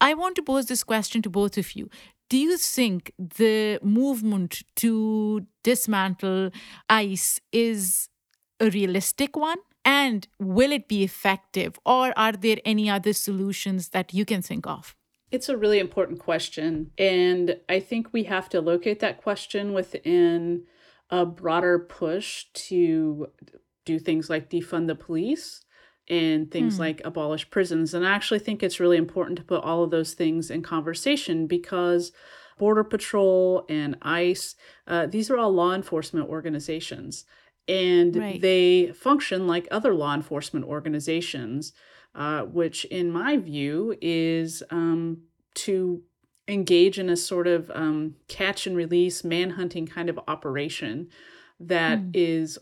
[0.00, 1.90] I want to pose this question to both of you.
[2.28, 6.50] Do you think the movement to dismantle
[6.88, 8.08] ICE is
[8.60, 9.58] a realistic one?
[9.84, 11.78] And will it be effective?
[11.84, 14.96] Or are there any other solutions that you can think of?
[15.30, 16.92] It's a really important question.
[16.96, 20.64] And I think we have to locate that question within
[21.10, 23.28] a broader push to
[23.84, 25.63] do things like defund the police
[26.08, 26.82] and things Hmm.
[26.82, 27.94] like abolish prisons.
[27.94, 31.46] And I actually think it's really important to put all of those things in conversation
[31.46, 32.12] because
[32.58, 34.54] Border Patrol and ICE,
[34.86, 37.24] uh, these are all law enforcement organizations.
[37.66, 38.40] And Right.
[38.40, 41.72] they function like other law enforcement organizations,
[42.14, 45.22] uh, which, in my view, is um,
[45.54, 46.02] to
[46.46, 51.08] engage in a sort of um, catch and release, manhunting kind of operation
[51.58, 52.10] that Hmm.
[52.12, 52.58] is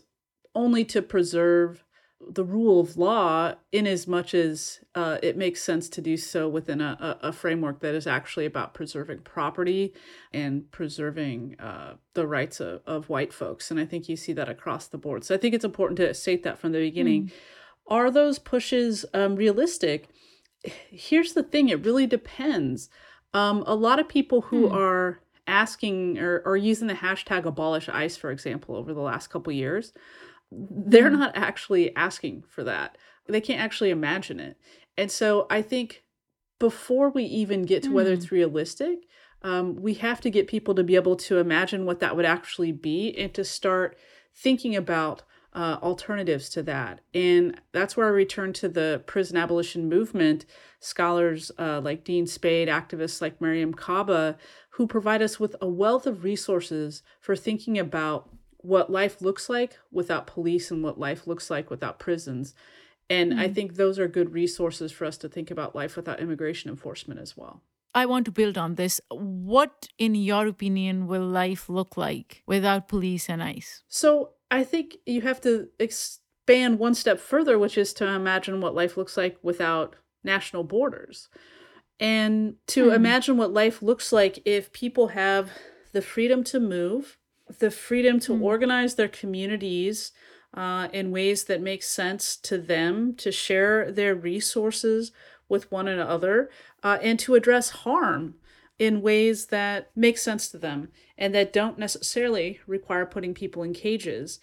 [0.55, 1.83] only to preserve
[2.29, 6.47] the rule of law in as much as uh, it makes sense to do so
[6.47, 9.93] within a, a, framework that is actually about preserving property
[10.31, 13.71] and preserving uh, the rights of, of white folks.
[13.71, 15.23] And I think you see that across the board.
[15.23, 17.31] So I think it's important to state that from the beginning.
[17.87, 20.07] Are those pushes um, realistic?
[20.63, 22.89] Here's the thing it really depends.
[23.33, 24.75] Um, a lot of people who Hmm.
[24.75, 29.51] are asking or, or using the hashtag abolish ICE, for example, over the last couple
[29.51, 29.91] years,
[30.69, 31.19] they're Hmm.
[31.19, 32.97] not actually asking for that.
[33.27, 34.57] They can't actually imagine it.
[34.97, 36.03] And so I think
[36.59, 38.15] before we even get to whether Hmm.
[38.15, 38.99] it's realistic,
[39.41, 42.71] um, we have to get people to be able to imagine what that would actually
[42.71, 43.97] be and to start
[44.33, 47.01] thinking about uh, alternatives to that.
[47.13, 50.45] And that's where I return to the prison abolition movement,
[50.79, 54.37] scholars uh, like Dean Spade, activists like Mariame Kaba,
[54.71, 58.29] who provide us with a wealth of resources for thinking about
[58.63, 62.55] what life looks like without police and what life looks like without prisons.
[63.09, 63.53] And I Hmm.
[63.53, 67.37] think those are good resources for us to think about life without immigration enforcement as
[67.37, 67.61] well.
[67.93, 68.99] I want to build on this.
[69.11, 73.83] What, in your opinion, will life look like without police and ICE?
[73.87, 78.73] So I think you have to expand one step further, which is to imagine what
[78.73, 81.29] life looks like without national borders.
[81.99, 82.95] And to Hmm.
[82.95, 85.51] imagine what life looks like if people have
[85.91, 87.17] the freedom to move,
[87.59, 88.41] the freedom to Hmm.
[88.43, 90.11] organize their communities
[90.53, 95.11] uh, in ways that make sense to them, to share their resources
[95.49, 96.49] with one another,
[96.83, 98.35] uh, and to address harm
[98.79, 103.73] in ways that make sense to them and that don't necessarily require putting people in
[103.73, 104.39] cages.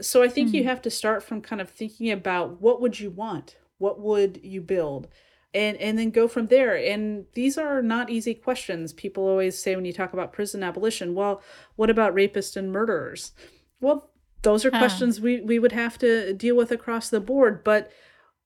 [0.00, 0.64] So I think you Hmm.
[0.64, 3.56] have to start from kind of thinking about what would you want?
[3.78, 5.08] What would you build?
[5.54, 6.76] And and then go from there.
[6.76, 8.92] And these are not easy questions.
[8.92, 11.42] People always say when you talk about prison abolition, well,
[11.76, 13.32] what about rapists and murderers?
[13.80, 14.10] Well,
[14.42, 14.78] those are Huh.
[14.78, 17.90] questions we, we would have to deal with across the board, but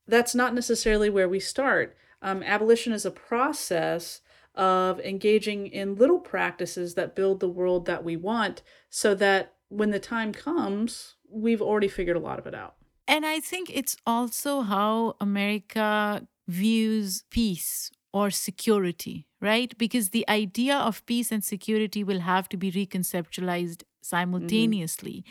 [0.09, 1.97] that's not necessarily where we start.
[2.23, 4.21] Um, abolition is a process
[4.55, 9.90] of engaging in little practices that build the world that we want so that when
[9.90, 12.75] the time comes, we've already figured a lot of it out.
[13.07, 19.76] And I think it's also how America views peace or security, right?
[19.76, 25.24] Because the idea of peace and security will have to be reconceptualized simultaneously.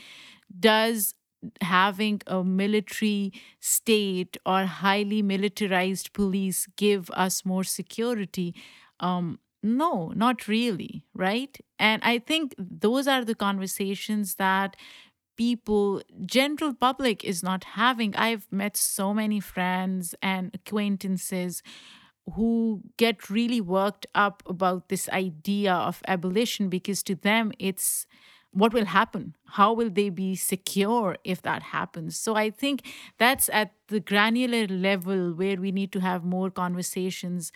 [0.60, 1.16] Does
[1.62, 8.56] having a military state or highly militarized police give us more security?
[9.00, 11.58] Um, no, not really, right?
[11.80, 14.76] And I think those are the conversations that
[15.36, 18.16] people general public is not having.
[18.16, 21.62] I've met so many friends and acquaintances
[22.34, 28.08] who get really worked up about this idea of abolition because to them it's
[28.52, 29.36] what will happen?
[29.48, 32.18] How will they be secure if that happens?
[32.18, 32.82] So i think
[33.18, 37.52] that's at the granular level where we need to have more conversations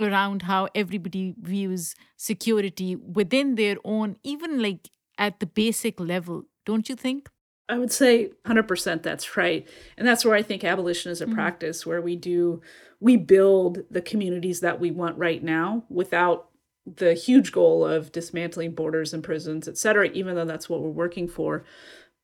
[0.00, 6.90] around how everybody views security within their own even like at the basic level don't
[6.90, 7.30] you think
[7.68, 9.66] I would say 100% that's right.
[9.96, 11.34] And that's where I think abolition is a mm-hmm.
[11.34, 12.60] practice where we do,
[13.00, 16.48] we build the communities that we want right now without
[16.86, 20.90] the huge goal of dismantling borders and prisons, et cetera, even though that's what we're
[20.90, 21.64] working for.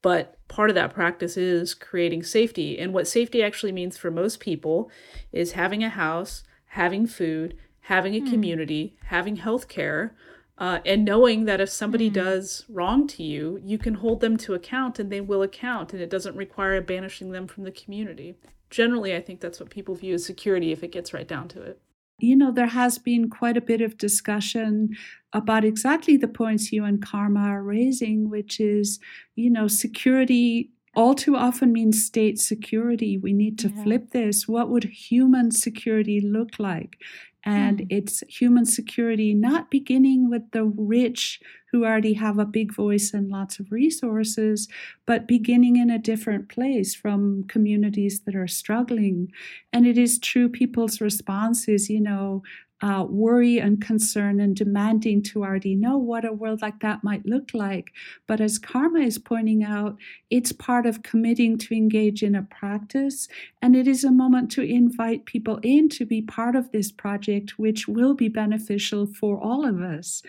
[0.00, 2.78] But part of that practice is creating safety.
[2.78, 4.90] And what safety actually means for most people
[5.32, 8.30] is having a house, having food, having a mm.
[8.30, 10.14] community, having health care,
[10.62, 12.14] uh, and knowing that if somebody mm.
[12.14, 16.00] does wrong to you, you can hold them to account and they will account, and
[16.00, 18.36] it doesn't require banishing them from the community.
[18.70, 21.62] Generally, I think that's what people view as security if it gets right down to
[21.62, 21.80] it
[22.18, 24.90] you know, there has been quite a bit of discussion
[25.32, 29.00] about exactly the points you and Karma are raising, which is,
[29.34, 33.16] you know, security all too often means state security.
[33.16, 33.82] We need to yeah.
[33.82, 34.46] flip this.
[34.46, 36.96] What would human security look like?
[37.44, 37.86] And mm.
[37.90, 41.40] it's human security not beginning with the rich
[41.70, 44.68] who already have a big voice and lots of resources,
[45.06, 49.32] but beginning in a different place from communities that are struggling.
[49.72, 52.42] And it is true, people's responses, you know,
[52.82, 57.24] uh, worry and concern and demanding to already know what a world like that might
[57.24, 57.92] look like.
[58.26, 59.96] But as Karma is pointing out,
[60.30, 63.28] it's part of committing to engage in a practice.
[63.62, 67.56] And it is a moment to invite people in to be part of this project,
[67.56, 70.22] which will be beneficial for all of us.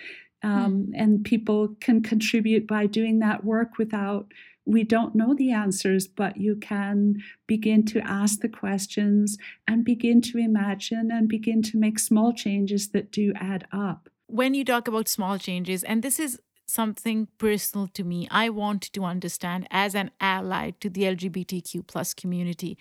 [0.43, 0.91] Um, mm.
[0.95, 4.27] And people can contribute by doing that work without
[4.65, 9.37] we don't know the answers, but you can begin to ask the questions
[9.67, 14.09] and begin to imagine and begin to make small changes that do add up.
[14.27, 18.93] When you talk about small changes, and this is something personal to me, I want
[18.93, 22.77] to understand as an ally to the LGBTQ plus community.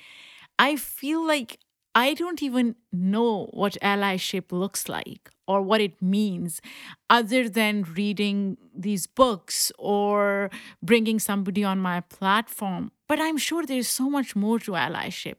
[0.58, 1.58] I feel like
[1.94, 6.60] I don't even know what allyship looks like or what it means
[7.10, 10.50] other than reading these books or
[10.82, 12.90] bringing somebody on my platform.
[13.08, 15.36] But I'm sure there's so much more to allyship.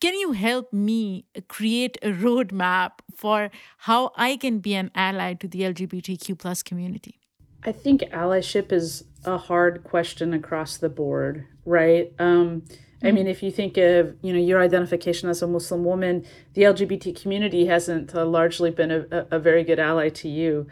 [0.00, 5.48] Can you help me create a roadmap for how I can be an ally to
[5.48, 7.18] the LGBTQ plus community?
[7.64, 12.12] I think allyship is a hard question across the board, right?
[12.18, 12.62] Um,
[13.02, 16.24] I mean, if you think of you know your identification as a Muslim woman,
[16.54, 20.66] the LGBT community hasn't uh, largely been a, a, very good ally to you,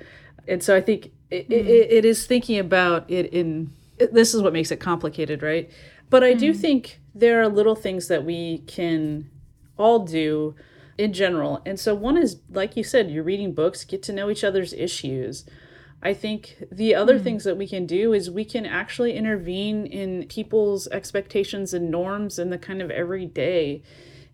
[0.48, 1.52] and so I think it, mm.
[1.52, 5.70] it, it is thinking about it in this is what makes it complicated, right?
[6.08, 6.38] But I mm.
[6.38, 9.30] do think there are little things that we can
[9.76, 10.54] all do
[10.96, 14.30] in general, and so one is like you said, you're reading books, get to know
[14.30, 15.44] each other's issues.
[16.04, 17.24] I think the other mm.
[17.24, 22.38] things that we can do is we can actually intervene in people's expectations and norms
[22.38, 23.82] in the kind of everyday.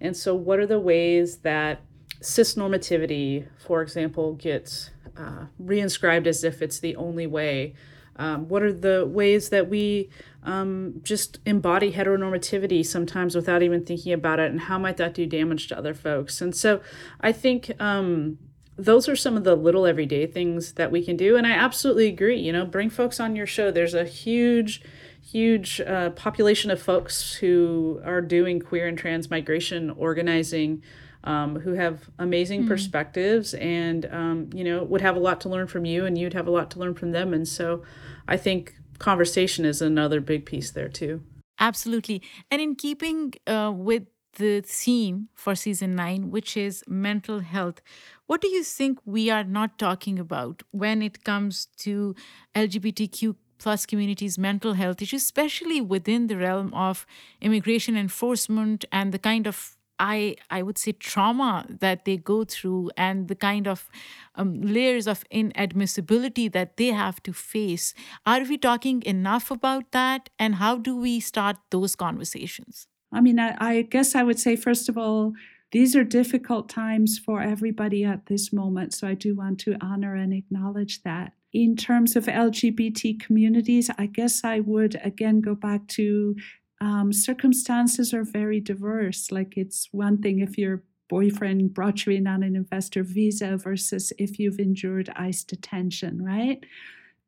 [0.00, 1.82] And so, what are the ways that
[2.20, 7.74] cis normativity, for example, gets uh, reinscribed as if it's the only way?
[8.16, 10.10] Um, what are the ways that we
[10.42, 14.50] um, just embody heteronormativity sometimes without even thinking about it?
[14.50, 16.40] And how might that do damage to other folks?
[16.40, 16.80] And so,
[17.20, 17.70] I think.
[17.80, 18.38] Um,
[18.76, 21.36] those are some of the little everyday things that we can do.
[21.36, 22.38] And I absolutely agree.
[22.38, 23.70] You know, bring folks on your show.
[23.70, 24.82] There's a huge,
[25.22, 30.82] huge uh, population of folks who are doing queer and trans migration organizing.
[31.22, 32.68] Um, who have amazing mm.
[32.68, 36.32] perspectives and um, you know would have a lot to learn from you and you'd
[36.32, 37.82] have a lot to learn from them and so
[38.26, 41.22] i think conversation is another big piece there too
[41.58, 44.04] absolutely and in keeping uh, with
[44.36, 47.80] the theme for season 9 which is mental health
[48.26, 52.14] what do you think we are not talking about when it comes to
[52.54, 57.06] LGBTQ plus communities' mental health issues, especially within the realm of
[57.40, 62.90] immigration enforcement and the kind of I I would say trauma that they go through
[62.96, 63.90] and the kind of
[64.34, 67.92] um, layers of inadmissibility that they have to face.
[68.24, 70.30] Are we talking enough about that?
[70.38, 72.86] And how do we start those conversations?
[73.12, 75.32] I mean, I, I guess I would say first of all,
[75.72, 78.92] these are difficult times for everybody at this moment.
[78.92, 81.32] So I do want to honor and acknowledge that.
[81.52, 86.36] In terms of LGBT communities, I guess I would again go back to
[86.80, 89.30] um, circumstances are very diverse.
[89.30, 94.12] Like it's one thing if your boyfriend brought you in on an investor visa versus
[94.18, 96.64] if you've endured ICE detention, right?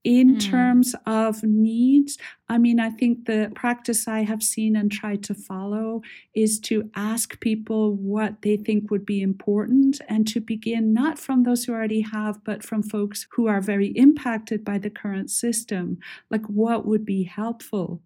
[0.05, 0.51] In mm.
[0.51, 5.35] terms of needs, I mean, I think the practice I have seen and tried to
[5.35, 6.03] follow
[6.35, 11.45] is to ask people what they think would be important and to begin not from
[11.45, 15.99] those who already have, but from folks who are very impacted by the current system.
[16.31, 18.03] Like, what would be helpful?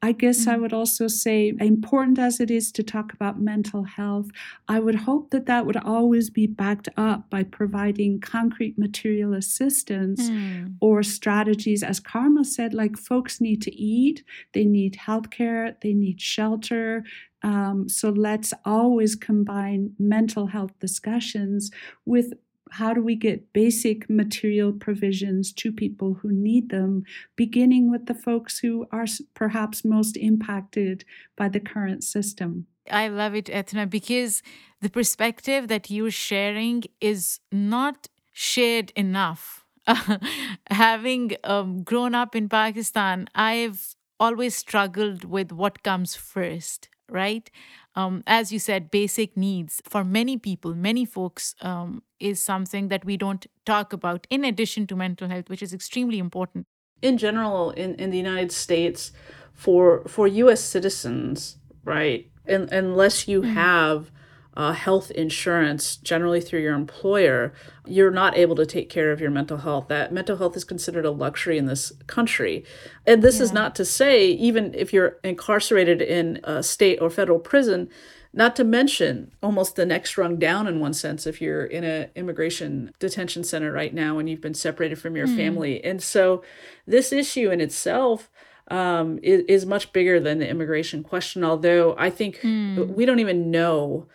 [0.00, 0.50] I guess mm-hmm.
[0.50, 4.28] I would also say, important as it is to talk about mental health,
[4.68, 10.30] I would hope that that would always be backed up by providing concrete material assistance
[10.30, 10.74] mm.
[10.80, 11.82] or strategies.
[11.82, 14.22] As Karma said, like folks need to eat,
[14.52, 17.02] they need healthcare, they need shelter.
[17.42, 21.72] Um, so let's always combine mental health discussions
[22.04, 22.34] with
[22.72, 27.04] how do we get basic material provisions to people who need them,
[27.36, 31.04] beginning with the folks who are perhaps most impacted
[31.36, 32.66] by the current system?
[32.90, 34.42] I love it, Eithne, because
[34.80, 39.64] the perspective that you're sharing is not shared enough.
[40.70, 47.50] having um, grown up in Pakistan, I've always struggled with what comes first right?
[47.98, 53.04] Um, as you said, basic needs for many people, many folks, um, is something that
[53.04, 56.66] we don't talk about in addition to mental health, which is extremely important.
[57.02, 59.10] In general, in, in the United States,
[59.52, 60.60] for for U.S.
[60.60, 63.54] citizens, right, in, unless you mm-hmm.
[63.54, 64.12] have
[64.58, 67.54] uh, health insurance, generally through your employer,
[67.86, 69.86] you're not able to take care of your mental health.
[69.86, 72.64] That mental health is considered a luxury in this country.
[73.06, 73.44] And this yeah.
[73.44, 77.88] is not to say, even if you're incarcerated in a state or federal prison,
[78.32, 82.10] not to mention almost the next rung down in one sense if you're in an
[82.16, 85.36] immigration detention center right now and you've been separated from your mm.
[85.36, 85.82] family.
[85.84, 86.42] And so
[86.84, 88.28] this issue in itself
[88.66, 92.88] um, is, is much bigger than the immigration question, although I think mm.
[92.88, 94.08] we don't even know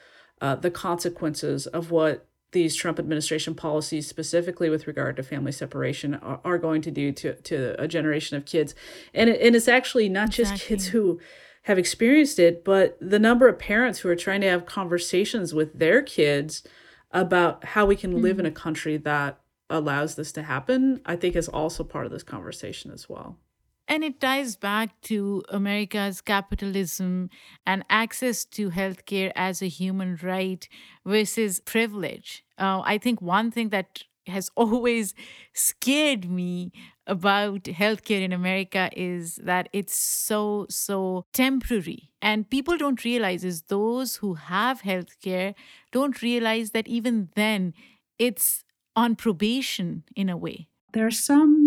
[0.43, 6.15] uh, the consequences of what these Trump administration policies, specifically with regard to family separation,
[6.15, 8.75] are, are going to do to, to a generation of kids.
[9.13, 10.53] And, it, and it's actually not exactly.
[10.53, 11.21] just kids who
[11.63, 15.79] have experienced it, but the number of parents who are trying to have conversations with
[15.79, 16.61] their kids
[17.11, 18.23] about how we can mm-hmm.
[18.23, 18.57] live in a mm-hmm.
[18.57, 19.39] country that
[19.69, 23.37] allows this to happen, I think is also part of this conversation as well.
[23.93, 27.29] And it ties back to America's capitalism
[27.63, 30.67] and access to healthcare as a human right
[31.05, 32.43] versus privilege.
[32.57, 35.13] Uh, I think one thing that has always
[35.53, 36.71] scared me
[37.05, 42.09] about healthcare in America is that it's so, so temporary.
[42.19, 45.53] And people don't realize is those who have healthcare
[45.91, 47.75] don't realize that even then
[48.17, 48.63] it's
[48.95, 50.67] on probation in a way.
[50.93, 51.62] There are some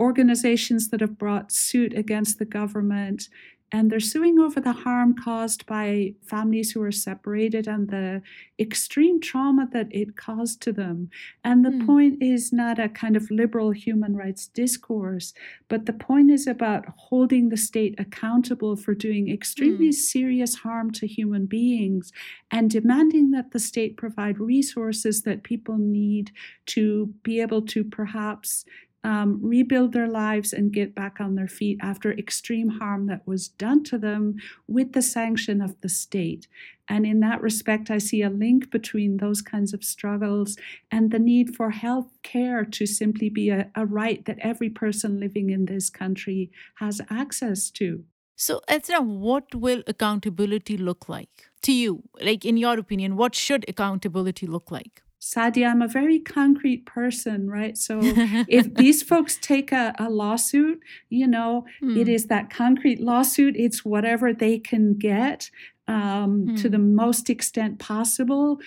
[0.00, 3.28] organizations that have brought suit against the government
[3.72, 8.20] and they're suing over the harm caused by families who are separated and the
[8.58, 11.08] extreme trauma that it caused to them.
[11.44, 11.86] And the mm.
[11.86, 15.32] point is not a kind of liberal human rights discourse,
[15.68, 19.94] but the point is about holding the state accountable for doing extremely mm.
[19.94, 22.12] serious harm to human beings
[22.50, 26.32] and demanding that the state provide resources that people need
[26.66, 28.64] to be able to perhaps
[29.02, 33.48] um, rebuild their lives and get back on their feet after extreme harm that was
[33.48, 34.36] done to them
[34.68, 36.46] with the sanction of the state.
[36.88, 40.56] And in that respect, I see a link between those kinds of struggles
[40.90, 45.20] and the need for health care to simply be a, a right that every person
[45.20, 48.04] living in this country has access to.
[48.36, 52.04] So, Eithne, what will accountability look like to you?
[52.20, 55.02] Like, in your opinion, what should accountability look like?
[55.20, 57.76] Sadia, I'm a very concrete person, right?
[57.76, 61.98] So if these folks take a, a lawsuit, you know, mm.
[61.98, 62.28] it hmm.
[62.28, 65.50] that concrete lawsuit, it's whatever they can get.
[65.88, 66.62] Um, mm.
[66.62, 66.94] to the hmm.
[66.94, 68.60] most extent possible,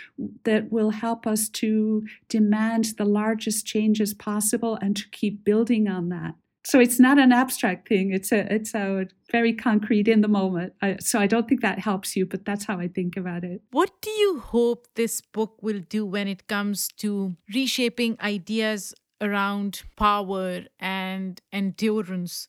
[0.44, 6.10] that will help us to demand the largest changes possible and to keep building on
[6.10, 6.36] that
[6.66, 8.14] so it's not an abstract thing.
[8.14, 10.74] It's a it's a very concrete in the moment.
[10.82, 13.62] I, so i don't think that helps you but that's how i think about it.
[13.72, 19.84] What do you hope this book will do when it comes to reshaping ideas around
[19.96, 22.48] power and endurance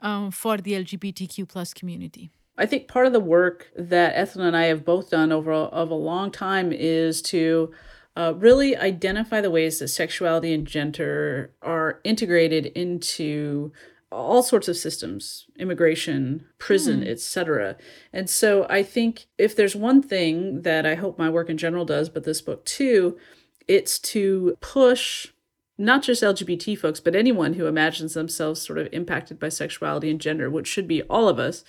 [0.00, 2.30] um, for the lgbtq plus community?
[2.58, 5.64] I think part of the work that Eithne and I have both done over a,
[5.82, 7.72] of a long time is to
[8.16, 13.72] uh, really identify the ways that sexuality and gender are integrated into
[14.10, 17.08] all sorts of systems immigration prison mm.
[17.08, 17.76] etc
[18.12, 21.84] and so i think if there's one thing that i hope my work in general
[21.84, 23.16] does but this book too
[23.66, 25.28] it's to push
[25.78, 30.20] not just lgbt folks but anyone who imagines themselves sort of impacted by sexuality and
[30.20, 31.64] gender which should be all of us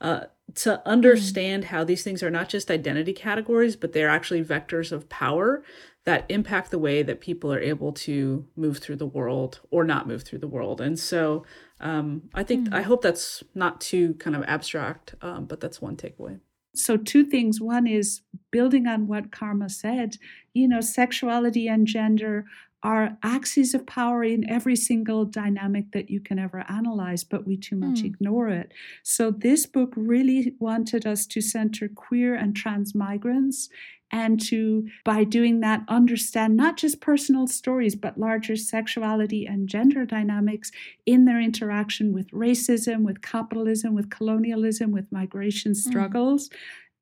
[0.00, 0.24] uh,
[0.54, 0.88] to hmm.
[0.88, 5.62] understand how these things are not just identity categories, but they're actually vectors of power
[6.04, 10.08] that impact the way that people are able to move through the world or not
[10.08, 10.80] move through the world.
[10.80, 11.44] And so
[11.80, 12.74] um, I think, mm.
[12.74, 16.40] I hope that's not too kind of abstract, um, but that's one takeaway.
[16.74, 17.60] So, two things.
[17.60, 20.16] One is building on what Karma said,
[20.54, 22.44] you know, sexuality and gender
[22.82, 27.56] are axes of power in every single dynamic that you can ever analyze, but we
[27.56, 28.04] too much mm.
[28.04, 28.72] ignore it.
[29.02, 33.68] So, this book really wanted us to center queer and trans migrants
[34.10, 40.06] and to, by doing that, understand not just personal stories, but larger sexuality and gender
[40.06, 40.70] dynamics
[41.04, 45.90] in their interaction with racism, with capitalism, with colonialism, with migration hmm.
[45.90, 46.48] struggles.
[46.48, 46.52] Mm.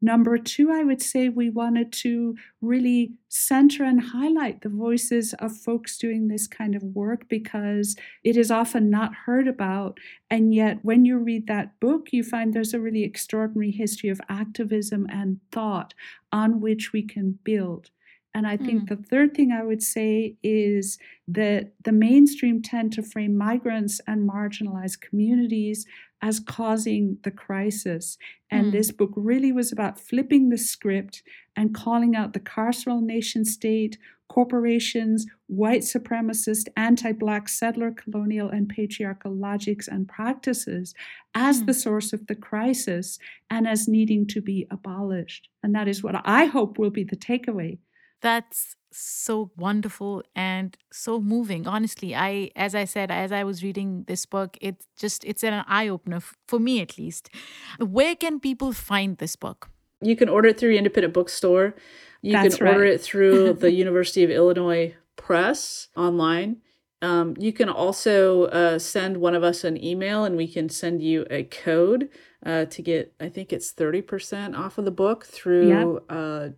[0.02, 5.56] Number two, I would say we wanted to really center and highlight the voices of
[5.56, 9.98] folks doing this kind of work because it is often not heard about.
[10.30, 14.20] And yet, when you read that book, you find there's a really extraordinary history of
[14.28, 15.94] activism and thought
[16.30, 17.90] on which we can build.
[18.36, 18.88] And I think mm.
[18.90, 24.28] the third thing I would say is that the mainstream tend to frame migrants and
[24.28, 25.86] marginalized communities
[26.20, 28.18] as causing the crisis.
[28.50, 28.72] And mm.
[28.72, 31.22] this book really was about flipping the script
[31.56, 33.96] and calling out the carceral nation state,
[34.28, 40.94] corporations, white supremacist, anti Black settler, colonial, and patriarchal logics and practices
[41.34, 41.66] as mm.
[41.68, 43.18] the source of the crisis
[43.48, 45.48] and as needing to be abolished.
[45.62, 47.78] And that is what I hope will be the takeaway
[48.20, 51.66] that's so wonderful and so moving.
[51.66, 55.64] Honestly i as i said as i was reading this book it's just it's an
[55.68, 57.30] eye-opener for me at least.
[57.78, 59.70] Where can people find this book?
[60.00, 61.74] You can order it through your independent bookstore.
[62.22, 62.92] You That's can order right.
[62.92, 66.58] it through the university of illinois press online.
[67.02, 71.02] Um, you can also uh, send one of us an email and we can send
[71.02, 72.08] you a code
[72.44, 76.04] uh, to get i think it's 30% off of the book through yep.
[76.08, 76.48] uh,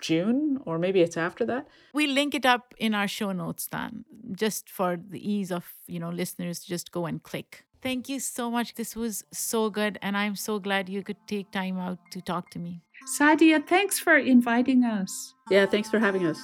[0.00, 1.66] June or maybe it's after that.
[1.92, 6.00] We link it up in our show notes then, just for the ease of, you
[6.00, 7.64] know, listeners to just go and click.
[7.80, 8.74] Thank you so much.
[8.74, 12.50] This was so good and I'm so glad you could take time out to talk
[12.50, 12.82] to me.
[13.18, 15.34] Sadia, thanks for inviting us.
[15.50, 16.40] Yeah, thanks for having us.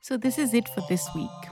[0.00, 1.51] So, this is it for this week.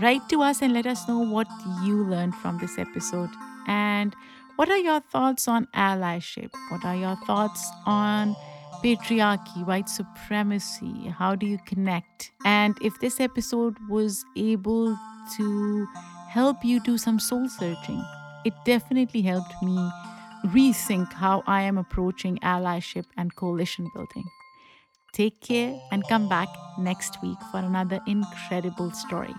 [0.00, 1.46] Write to us and let us know what
[1.84, 3.28] you learned from this episode.
[3.66, 4.16] And
[4.56, 6.50] what are your thoughts on allyship?
[6.70, 8.34] What are your thoughts on
[8.82, 11.12] patriarchy, white supremacy?
[11.18, 12.32] How do you connect?
[12.46, 14.96] And if this episode was able
[15.36, 15.86] to
[16.30, 18.02] help you do some soul searching,
[18.46, 19.76] it definitely helped me
[20.46, 24.24] rethink how I am approaching allyship and coalition building.
[25.12, 26.48] Take care and come back
[26.78, 29.34] next week for another incredible story.